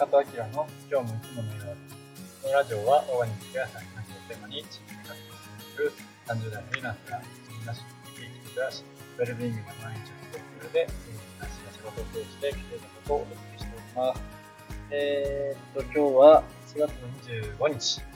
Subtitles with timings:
[0.00, 1.92] 中戸明の今日もいつものように。
[2.40, 5.92] このラジオはオーガニックや産業をテーマに地域活動する
[6.24, 7.28] 30代のリーランスが休
[7.60, 7.84] みなし、
[8.16, 14.22] 地域暮らし、ウェルビーイングな毎日を過ごす上で、地域なしや仕事を通して来ていたことをお届けしております。
[14.88, 18.00] えー、っと、今日は4月の25日。
[18.00, 18.08] 今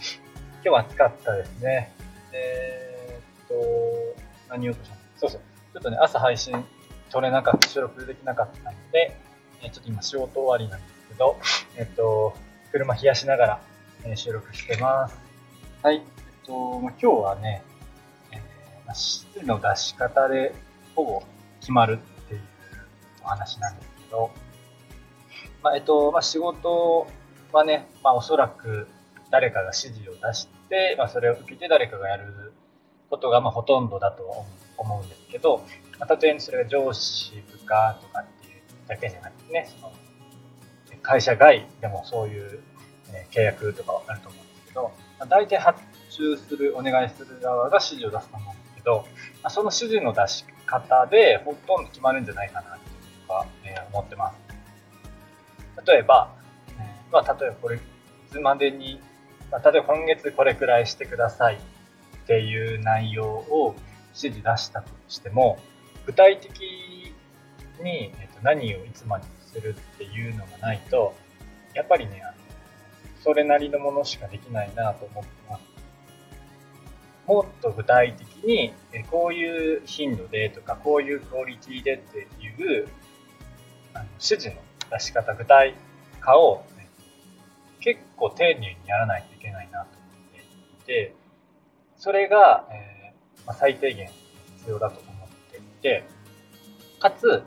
[0.64, 1.92] 日は暑かったですね。
[2.32, 3.60] えー、っと、
[4.48, 5.00] 何をとしたの？
[5.20, 5.40] そうそう。
[5.74, 6.64] ちょっとね、朝配信
[7.12, 9.20] 取れなかった、収録できなかったので、
[9.60, 11.38] ちょっと今仕事終わりなんですけど、
[11.76, 12.34] えっと、
[12.72, 13.60] 車冷やしながら、
[14.04, 15.16] え収録してます。
[15.82, 15.96] はい。
[15.96, 16.02] えっ
[16.44, 17.62] と、今日はね、
[18.32, 18.40] えー、
[18.86, 20.54] ま湿の出し方で
[20.94, 21.22] ほぼ
[21.60, 22.40] 決まるっていう
[23.22, 24.30] お話なんですけど、
[25.62, 27.06] まあ、えっと、まあ、仕事
[27.52, 28.88] はね、まあ、おそらく
[29.30, 32.52] 誰かが指示を出して、まあ、それを受けて誰かがやる
[33.08, 34.44] ことが、まあ、ほとんどだと
[34.76, 35.64] 思うんですけど、
[35.98, 39.92] まあ、例えばそれが上司、部下とかっていうだけじゃなくてね、その
[41.04, 42.60] 会社外でもそういう、
[43.12, 44.82] え契約とかあると思うんですけど、
[45.18, 48.96] まあ、大体発注する、お願いする側が指示を出すと思うんですけど、
[49.42, 54.38] まあ、その指示の出し方でほとんど決まるんじゃないかなっていうのが、え、思ってます。
[55.86, 56.34] 例えば、
[56.78, 57.80] え、まあ、例えばこれ、い
[58.30, 59.00] つまでに、
[59.52, 63.74] ま、例えば今月これくらいしてくださいっていう内容を
[64.14, 65.58] 指示出したとしても、
[66.06, 67.14] 具体的
[67.82, 71.14] に、えっと、何をいつまでにするっていうのがないと、
[71.74, 72.22] やっぱりね、
[73.22, 75.62] それなりのものしかできないなと思ってます。
[77.26, 78.74] もっと具体的に、
[79.10, 82.88] こういう頻度でとか、こういうクオリティでっていう
[83.94, 84.56] あの指示の
[84.90, 85.74] 出し方、具体
[86.20, 86.88] 化を、ね、
[87.80, 91.14] 結構丁寧にやらないといけないなと思っていて、
[91.96, 94.08] それが、えーまあ、最低限
[94.58, 96.04] 必要だと思っていて、
[96.98, 97.42] かつ、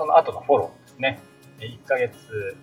[0.00, 1.20] その後のフォローですね。
[1.58, 2.56] 1ヶ月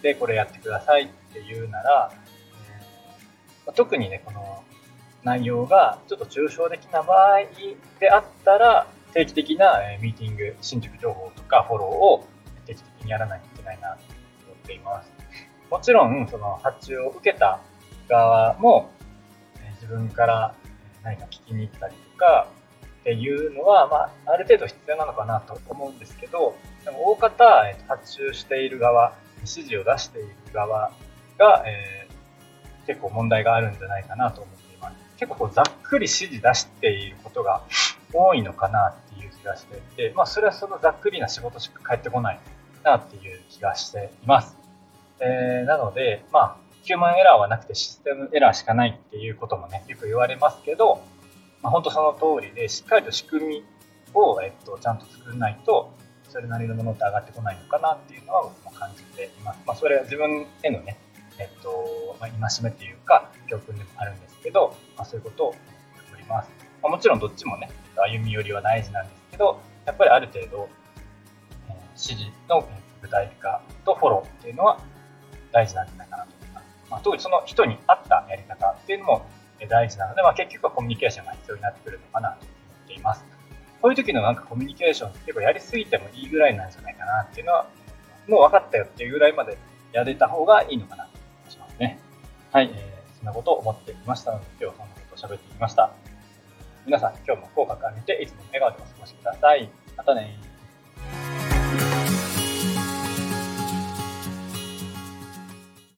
[0.00, 2.10] でこれやってくださいっていうなら、
[3.74, 4.64] 特にね、この
[5.24, 7.40] 内容がちょっと抽象的な場合
[8.00, 12.26] であったら、定期的なミーティング、進捗情報とかフォローを
[12.64, 14.00] 定期的にやらないといけないなと
[14.46, 15.12] 思っています。
[15.70, 17.60] もちろん、その発注を受けた
[18.08, 18.90] 側も
[19.82, 20.54] 自分から
[21.04, 22.48] 何か聞きに行ったりとか
[23.02, 26.54] っていうのは、まあ、ある程度必要なのかなと思うんですけど、
[26.84, 27.44] でも大方、
[27.88, 30.92] 発注している側、指示を出している側
[31.36, 34.94] が、えー、結構問題があるんじゃないかなと思っています。
[35.18, 37.62] 結構こうざっくり指示出していることが
[38.12, 42.40] 多いのかなっていう気がしていて、まあ、それはそのざっくりな仕事しか返ってこない
[42.84, 44.56] なっていう気がしています。
[45.18, 51.00] えー、なので、まあ、ヒューマンエラーはなくてシステムエラーしかないっていうこともね、よく言われますけど、
[51.62, 53.64] まあ、本当その通りで、しっかりと仕組み
[54.14, 55.92] を、えっと、ちゃんと作らないと、
[56.28, 59.60] それなりのものって上がってこないのかなっていうのは僕も感じています。
[59.66, 60.98] まあ、それは自分へのね、
[61.38, 66.50] えっと、まあ、戒めっていうか、教訓でもあるんですけど、まあ、そういうことを思っております。
[66.82, 70.68] まあ、もちろんどっちもね、歩み寄りは大事なんですけど、やっぱりある程度、
[71.68, 72.66] えー、指示の
[73.00, 74.80] 具体化とフォローっていうのは
[75.52, 76.32] 大事なんじゃないかなと
[76.92, 79.26] まあ、特にその人に合ったやり方っていうのも
[79.66, 82.46] 大事なので、まあ、結局はコミュニケーションが必要になってくるのかなと思
[82.84, 83.24] っています。
[83.80, 87.66] こういう時のなんかコミュニケーションって結構やりすぎてもいいぐらいなんじゃないかなっていうのは、
[88.28, 89.58] もう分かったよっていうぐらいまで
[89.92, 91.10] やれた方がいいのかなと
[91.46, 91.98] 思いますね。
[92.52, 95.92] はい、えー、そんなことを思っていましたので、今日はそんなことを喋ってみました。
[96.86, 99.68] 皆さん、今日も口角上げて、いつも笑顔でお過ごしください。
[99.96, 100.51] またね